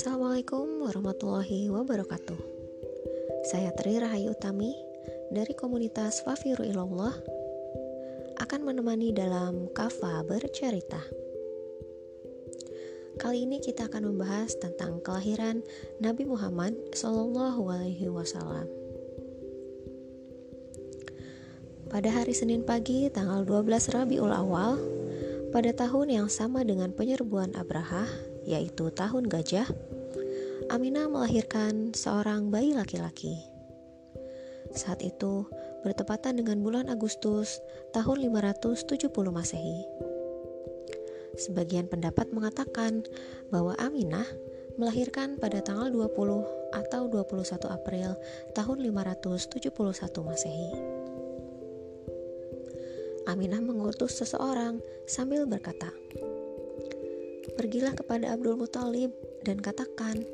Assalamualaikum 0.00 0.80
warahmatullahi 0.80 1.68
wabarakatuh. 1.68 2.40
Saya 3.52 3.68
Tri 3.76 4.00
Rahayu 4.00 4.32
Utami 4.32 4.72
dari 5.28 5.52
komunitas 5.52 6.24
Fafiru 6.24 6.64
Ilallah 6.64 7.12
akan 8.40 8.60
menemani 8.64 9.12
dalam 9.12 9.68
Kafa 9.76 10.24
bercerita. 10.24 11.04
Kali 13.20 13.44
ini 13.44 13.60
kita 13.60 13.92
akan 13.92 14.08
membahas 14.08 14.56
tentang 14.56 15.04
kelahiran 15.04 15.60
Nabi 16.00 16.24
Muhammad 16.24 16.80
Shallallahu 16.96 17.60
Alaihi 17.68 18.08
Wasallam. 18.08 18.72
Pada 21.92 22.08
hari 22.08 22.32
Senin 22.32 22.64
pagi 22.64 23.12
tanggal 23.12 23.44
12 23.44 23.92
Rabiul 23.92 24.32
Awal 24.32 24.80
pada 25.52 25.76
tahun 25.76 26.24
yang 26.24 26.28
sama 26.32 26.64
dengan 26.64 26.88
penyerbuan 26.96 27.52
Abraha, 27.52 28.29
yaitu 28.44 28.88
tahun 28.92 29.28
gajah, 29.28 29.68
Aminah 30.70 31.10
melahirkan 31.10 31.90
seorang 31.96 32.52
bayi 32.52 32.78
laki-laki. 32.78 33.42
Saat 34.70 35.02
itu 35.02 35.50
bertepatan 35.82 36.38
dengan 36.38 36.62
bulan 36.62 36.86
Agustus 36.86 37.58
tahun 37.90 38.22
570 38.30 39.10
Masehi. 39.34 39.82
Sebagian 41.34 41.90
pendapat 41.90 42.30
mengatakan 42.30 43.02
bahwa 43.50 43.74
Aminah 43.82 44.26
melahirkan 44.78 45.40
pada 45.42 45.58
tanggal 45.58 45.90
20 45.90 46.70
atau 46.70 47.02
21 47.10 47.66
April 47.66 48.14
tahun 48.54 48.78
571 48.94 49.74
Masehi. 50.22 50.70
Aminah 53.26 53.62
mengutus 53.62 54.22
seseorang 54.22 54.78
sambil 55.10 55.50
berkata, 55.50 55.90
Pergilah 57.60 57.92
kepada 57.92 58.32
Abdul 58.32 58.56
Muthalib 58.56 59.12
dan 59.44 59.60
katakan, 59.60 60.24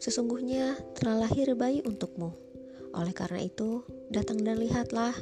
Sesungguhnya 0.00 0.80
telah 0.96 1.28
lahir 1.28 1.52
bayi 1.52 1.84
untukmu. 1.84 2.32
Oleh 2.96 3.12
karena 3.12 3.44
itu, 3.44 3.84
datang 4.08 4.40
dan 4.40 4.56
lihatlah. 4.56 5.12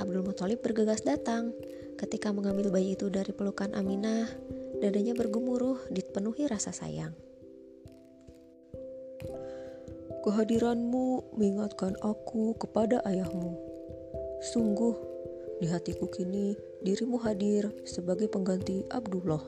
Abdul 0.00 0.24
Muthalib 0.24 0.64
bergegas 0.64 1.04
datang. 1.04 1.52
Ketika 2.00 2.32
mengambil 2.32 2.72
bayi 2.72 2.96
itu 2.96 3.12
dari 3.12 3.36
pelukan 3.36 3.76
Aminah, 3.76 4.24
dadanya 4.80 5.12
bergemuruh 5.12 5.92
dipenuhi 5.92 6.48
rasa 6.48 6.72
sayang. 6.72 7.12
Kehadiranmu 10.24 11.36
mengingatkan 11.36 11.92
aku 12.00 12.56
kepada 12.56 13.04
ayahmu 13.04 13.52
Sungguh, 14.40 14.96
di 15.60 15.68
hatiku 15.68 16.08
kini 16.08 16.56
dirimu 16.80 17.20
hadir 17.20 17.68
sebagai 17.84 18.32
pengganti 18.32 18.88
Abdullah. 18.88 19.44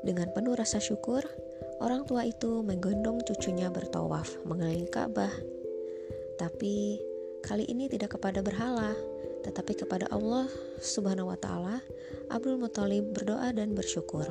Dengan 0.00 0.32
penuh 0.32 0.56
rasa 0.56 0.80
syukur, 0.80 1.20
orang 1.84 2.08
tua 2.08 2.24
itu 2.24 2.64
menggendong 2.64 3.20
cucunya 3.28 3.68
bertawaf 3.68 4.40
mengelilingi 4.48 4.88
Ka'bah. 4.88 5.30
Tapi 6.40 6.96
kali 7.44 7.68
ini 7.68 7.92
tidak 7.92 8.16
kepada 8.16 8.40
berhala, 8.40 8.96
tetapi 9.44 9.84
kepada 9.84 10.08
Allah 10.08 10.48
Subhanahu 10.80 11.28
wa 11.28 11.36
taala, 11.36 11.84
Abdul 12.32 12.56
Muthalib 12.56 13.12
berdoa 13.12 13.52
dan 13.52 13.76
bersyukur. 13.76 14.24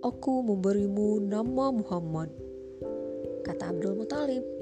Aku 0.00 0.40
memberimu 0.40 1.20
nama 1.20 1.68
Muhammad, 1.68 2.32
kata 3.44 3.68
Abdul 3.68 4.00
Muthalib. 4.00 4.55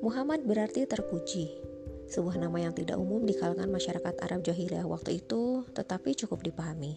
Muhammad 0.00 0.48
berarti 0.48 0.88
terpuji, 0.88 1.60
sebuah 2.08 2.40
nama 2.40 2.56
yang 2.56 2.72
tidak 2.72 2.96
umum 2.96 3.20
di 3.28 3.36
kalangan 3.36 3.68
masyarakat 3.68 4.16
Arab 4.24 4.40
jahiliyah 4.40 4.88
waktu 4.88 5.20
itu, 5.20 5.68
tetapi 5.76 6.16
cukup 6.16 6.40
dipahami. 6.40 6.96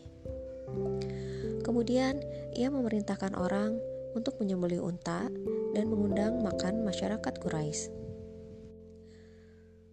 Kemudian, 1.68 2.24
ia 2.56 2.72
memerintahkan 2.72 3.36
orang 3.36 3.76
untuk 4.16 4.40
menyembelih 4.40 4.80
unta 4.80 5.28
dan 5.76 5.86
mengundang 5.92 6.40
makan 6.40 6.88
masyarakat 6.88 7.34
Quraisy. 7.44 7.92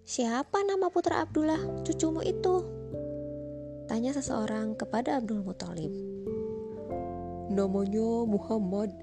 Siapa 0.06 0.62
nama 0.62 0.86
putra 0.86 1.26
Abdullah, 1.26 1.82
cucumu 1.82 2.22
itu? 2.22 2.62
Tanya 3.90 4.14
seseorang 4.14 4.78
kepada 4.78 5.18
Abdul 5.18 5.42
Muthalib. 5.42 5.90
Namanya 7.50 8.22
Muhammad, 8.22 8.94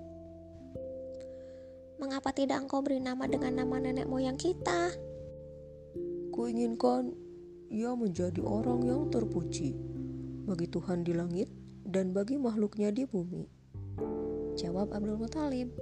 Mengapa 1.98 2.30
tidak 2.30 2.62
engkau 2.62 2.86
beri 2.86 3.02
nama 3.02 3.26
dengan 3.26 3.58
nama 3.58 3.82
nenek 3.82 4.06
moyang 4.06 4.38
kita? 4.38 4.94
Kuinginkan 6.30 7.10
ia 7.74 7.90
menjadi 7.98 8.38
orang 8.46 8.86
yang 8.86 9.10
terpuji 9.10 9.74
bagi 10.46 10.70
Tuhan 10.70 11.02
di 11.02 11.18
langit 11.18 11.50
dan 11.82 12.14
bagi 12.14 12.38
makhluknya 12.38 12.94
di 12.94 13.10
bumi. 13.10 13.50
Jawab 14.62 14.94
Abdul 14.94 15.18
Muthalib. 15.18 15.74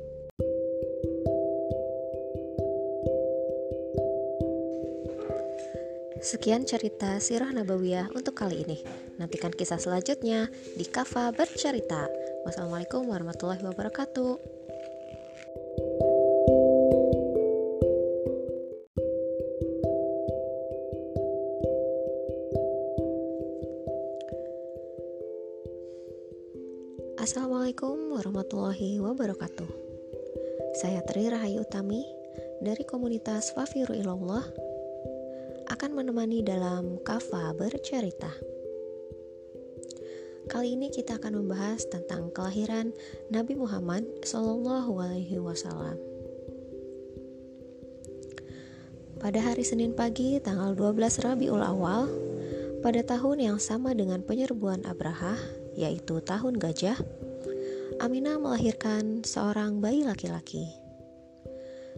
Sekian 6.24 6.64
cerita 6.64 7.20
Sirah 7.20 7.52
Nabawiyah 7.52 8.10
untuk 8.16 8.40
kali 8.40 8.64
ini. 8.64 8.80
Nantikan 9.20 9.52
kisah 9.52 9.78
selanjutnya 9.78 10.48
di 10.80 10.88
Kafa 10.88 11.36
Bercerita. 11.36 12.08
Wassalamualaikum 12.48 13.04
warahmatullahi 13.06 13.62
wabarakatuh. 13.62 14.65
Assalamualaikum 27.26 28.14
warahmatullahi 28.14 29.02
wabarakatuh. 29.02 29.66
Saya 30.78 31.02
Tri 31.10 31.26
Rahayu 31.26 31.66
Utami 31.66 32.06
dari 32.62 32.86
komunitas 32.86 33.50
Fafiru 33.50 33.98
Ilallah 33.98 34.46
akan 35.74 35.90
menemani 35.98 36.46
dalam 36.46 37.02
Kafa 37.02 37.50
bercerita. 37.58 38.30
Kali 40.54 40.78
ini 40.78 40.94
kita 40.94 41.18
akan 41.18 41.42
membahas 41.42 41.90
tentang 41.90 42.30
kelahiran 42.30 42.94
Nabi 43.34 43.58
Muhammad 43.58 44.06
Shallallahu 44.22 44.94
Alaihi 44.94 45.42
Wasallam. 45.42 45.98
Pada 49.18 49.42
hari 49.42 49.66
Senin 49.66 49.98
pagi 49.98 50.38
tanggal 50.46 50.78
12 50.78 51.26
Rabiul 51.26 51.66
Awal 51.66 52.06
pada 52.86 53.02
tahun 53.02 53.42
yang 53.42 53.58
sama 53.58 53.98
dengan 53.98 54.22
penyerbuan 54.22 54.86
Abraha 54.86 55.65
yaitu 55.76 56.24
tahun 56.24 56.58
gajah, 56.58 56.98
Aminah 58.04 58.36
melahirkan 58.36 59.24
seorang 59.24 59.80
bayi 59.80 60.04
laki-laki. 60.04 60.68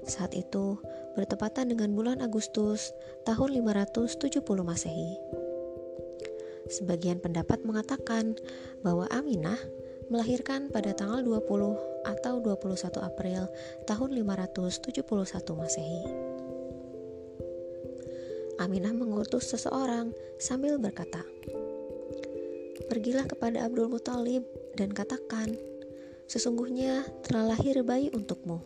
Saat 0.05 0.37
itu 0.37 0.77
bertepatan 1.17 1.73
dengan 1.73 1.97
bulan 1.97 2.21
Agustus 2.21 2.93
tahun 3.25 3.57
570 3.65 4.37
Masehi. 4.61 5.17
Sebagian 6.69 7.17
pendapat 7.17 7.65
mengatakan 7.65 8.37
bahwa 8.85 9.09
Aminah 9.09 9.57
melahirkan 10.13 10.69
pada 10.69 10.93
tanggal 10.93 11.25
20 11.25 12.05
atau 12.05 12.33
21 12.39 13.01
April 13.01 13.49
tahun 13.89 14.09
571 14.13 15.01
Masehi. 15.57 16.03
Aminah 18.57 18.93
mengutus 18.93 19.53
seseorang 19.53 20.13
sambil 20.37 20.77
berkata, 20.81 21.21
Pergilah 22.87 23.27
kepada 23.27 23.67
Abdul 23.67 23.91
Muthalib 23.91 24.47
dan 24.79 24.95
katakan, 24.95 25.55
Sesungguhnya 26.27 27.07
telah 27.23 27.55
lahir 27.55 27.79
bayi 27.87 28.11
untukmu. 28.11 28.59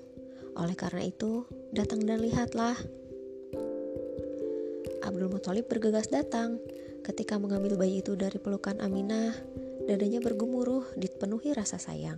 Oleh 0.58 0.74
karena 0.74 1.06
itu, 1.06 1.46
datang 1.70 2.02
dan 2.02 2.18
lihatlah. 2.18 2.74
Abdul 5.06 5.30
Muthalib 5.30 5.70
bergegas 5.70 6.10
datang. 6.10 6.58
Ketika 7.06 7.38
mengambil 7.38 7.78
bayi 7.78 8.02
itu 8.02 8.18
dari 8.18 8.42
pelukan 8.42 8.82
Aminah, 8.82 9.34
dadanya 9.86 10.22
bergemuruh 10.26 10.86
dipenuhi 10.98 11.54
rasa 11.54 11.78
sayang. 11.78 12.18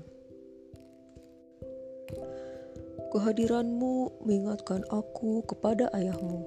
Kehadiranmu 3.11 4.23
mengingatkan 4.23 4.87
aku 4.91 5.43
kepada 5.43 5.91
ayahmu. 5.91 6.43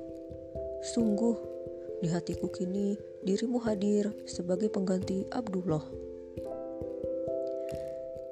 Sungguh, 0.82 1.55
di 2.04 2.08
hatiku 2.12 2.52
kini 2.52 2.96
dirimu 3.24 3.56
hadir 3.64 4.12
sebagai 4.28 4.68
pengganti 4.68 5.24
Abdullah. 5.32 5.82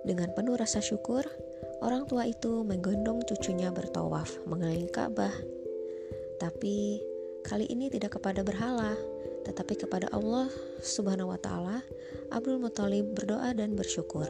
Dengan 0.04 0.28
penuh 0.36 0.52
rasa 0.60 0.84
syukur, 0.84 1.24
orang 1.80 2.04
tua 2.04 2.28
itu 2.28 2.60
menggendong 2.60 3.24
cucunya 3.24 3.72
bertawaf 3.72 4.36
mengelilingi 4.44 4.92
Ka'bah. 4.92 5.32
Tapi 6.36 7.00
kali 7.40 7.64
ini 7.72 7.88
tidak 7.88 8.20
kepada 8.20 8.44
berhala, 8.44 8.92
tetapi 9.48 9.80
kepada 9.80 10.12
Allah 10.12 10.52
Subhanahu 10.84 11.32
wa 11.32 11.40
taala, 11.40 11.80
Abdul 12.28 12.60
Muthalib 12.60 13.16
berdoa 13.16 13.56
dan 13.56 13.72
bersyukur. 13.72 14.28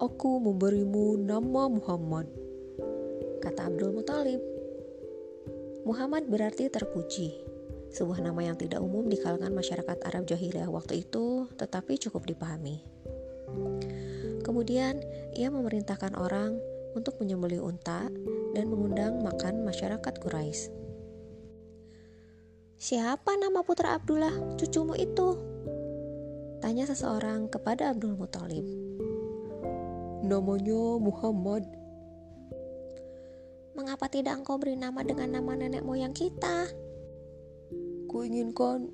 Aku 0.00 0.40
memberimu 0.40 1.20
nama 1.20 1.68
Muhammad, 1.68 2.32
kata 3.44 3.68
Abdul 3.68 3.92
Muthalib. 3.92 4.57
Muhammad 5.88 6.28
berarti 6.28 6.68
terpuji, 6.68 7.32
sebuah 7.88 8.20
nama 8.20 8.52
yang 8.52 8.60
tidak 8.60 8.84
umum 8.84 9.08
di 9.08 9.16
kalangan 9.16 9.56
masyarakat 9.56 10.04
Arab 10.04 10.28
jahiliyah 10.28 10.68
waktu 10.68 11.00
itu, 11.00 11.48
tetapi 11.56 11.96
cukup 11.96 12.28
dipahami. 12.28 12.84
Kemudian, 14.44 15.00
ia 15.32 15.48
memerintahkan 15.48 16.12
orang 16.20 16.60
untuk 16.92 17.16
menyembelih 17.24 17.64
unta 17.64 18.04
dan 18.52 18.68
mengundang 18.68 19.24
makan 19.24 19.64
masyarakat 19.64 20.12
Quraisy. 20.20 20.68
Siapa 22.76 23.40
nama 23.40 23.64
putra 23.64 23.96
Abdullah, 23.96 24.60
cucumu 24.60 24.92
itu? 24.92 25.40
Tanya 26.60 26.84
seseorang 26.84 27.48
kepada 27.48 27.96
Abdul 27.96 28.12
Muthalib. 28.12 28.68
Namanya 30.20 31.00
Muhammad. 31.00 31.77
Mengapa 33.78 34.10
tidak 34.10 34.42
engkau 34.42 34.58
beri 34.58 34.74
nama 34.74 35.06
dengan 35.06 35.38
nama 35.38 35.54
nenek 35.54 35.86
moyang 35.86 36.10
kita? 36.10 36.66
Kuinginkan 38.10 38.90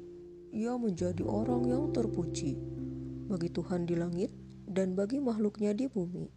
ia 0.52 0.76
menjadi 0.76 1.24
orang 1.24 1.64
yang 1.64 1.88
terpuji 1.88 2.60
bagi 3.24 3.48
Tuhan 3.48 3.88
di 3.88 3.96
langit 3.96 4.28
dan 4.68 4.92
bagi 4.92 5.24
makhluknya 5.24 5.72
di 5.72 5.88
bumi. 5.88 6.28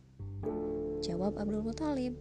Jawab 1.04 1.36
Abdul 1.36 1.60
Muthalib. 1.60 2.16